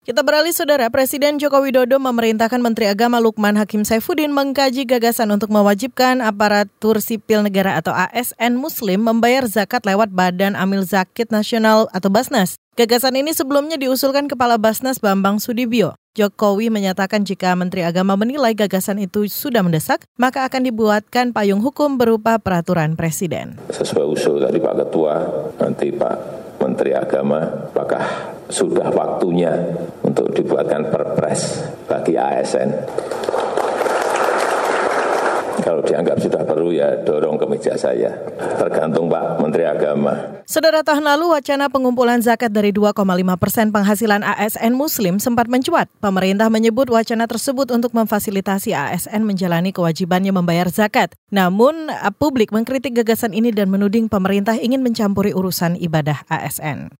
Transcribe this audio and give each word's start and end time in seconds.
Kita 0.00 0.24
beralih 0.24 0.56
saudara, 0.56 0.88
Presiden 0.88 1.36
Joko 1.36 1.60
Widodo 1.60 2.00
memerintahkan 2.00 2.56
Menteri 2.64 2.88
Agama 2.88 3.20
Lukman 3.20 3.52
Hakim 3.60 3.84
Saifuddin 3.84 4.32
mengkaji 4.32 4.88
gagasan 4.88 5.28
untuk 5.28 5.52
mewajibkan 5.52 6.24
aparatur 6.24 7.04
sipil 7.04 7.44
negara 7.44 7.76
atau 7.76 7.92
ASN 7.92 8.56
Muslim 8.56 9.04
membayar 9.04 9.44
zakat 9.44 9.84
lewat 9.84 10.08
Badan 10.08 10.56
Amil 10.56 10.88
Zakit 10.88 11.28
Nasional 11.28 11.92
atau 11.92 12.08
Basnas. 12.08 12.56
Gagasan 12.80 13.20
ini 13.20 13.36
sebelumnya 13.36 13.76
diusulkan 13.76 14.24
Kepala 14.24 14.56
Basnas 14.56 14.96
Bambang 14.96 15.36
Sudibyo. 15.36 15.92
Jokowi 16.16 16.72
menyatakan 16.72 17.28
jika 17.28 17.52
Menteri 17.52 17.84
Agama 17.84 18.16
menilai 18.16 18.56
gagasan 18.56 19.04
itu 19.04 19.28
sudah 19.28 19.60
mendesak, 19.60 20.08
maka 20.16 20.48
akan 20.48 20.64
dibuatkan 20.64 21.36
payung 21.36 21.60
hukum 21.60 22.00
berupa 22.00 22.40
peraturan 22.40 22.96
Presiden. 22.96 23.60
Sesuai 23.68 24.08
usul 24.08 24.40
dari 24.40 24.64
Pak 24.64 24.80
Ketua, 24.80 25.28
nanti 25.60 25.92
Pak 25.92 26.39
Menteri 26.70 26.94
Agama, 26.94 27.66
apakah 27.74 28.30
sudah 28.46 28.94
waktunya 28.94 29.50
untuk 30.06 30.30
dibuatkan 30.30 30.86
perpres 30.86 31.66
bagi 31.90 32.14
ASN. 32.14 32.70
Kalau 35.60 35.84
dianggap 35.84 36.16
sudah 36.18 36.42
perlu 36.44 36.72
ya 36.72 37.04
dorong 37.04 37.36
ke 37.36 37.46
meja 37.46 37.76
saya. 37.76 38.16
Tergantung 38.58 39.12
Pak 39.12 39.40
Menteri 39.40 39.68
Agama. 39.68 40.42
Saudara 40.48 40.82
tahun 40.82 41.06
lalu 41.06 41.36
wacana 41.36 41.70
pengumpulan 41.70 42.18
zakat 42.24 42.50
dari 42.50 42.74
2,5 42.74 42.96
persen 43.38 43.70
penghasilan 43.70 44.24
ASN 44.24 44.74
Muslim 44.74 45.22
sempat 45.22 45.46
mencuat. 45.46 45.86
Pemerintah 46.02 46.50
menyebut 46.50 46.90
wacana 46.90 47.30
tersebut 47.30 47.70
untuk 47.70 47.94
memfasilitasi 47.94 48.74
ASN 48.74 49.22
menjalani 49.22 49.70
kewajibannya 49.70 50.34
membayar 50.34 50.66
zakat. 50.72 51.14
Namun 51.30 51.88
publik 52.18 52.50
mengkritik 52.50 52.98
gagasan 52.98 53.30
ini 53.36 53.54
dan 53.54 53.70
menuding 53.70 54.10
pemerintah 54.10 54.58
ingin 54.58 54.82
mencampuri 54.82 55.30
urusan 55.30 55.78
ibadah 55.78 56.26
ASN. 56.26 56.99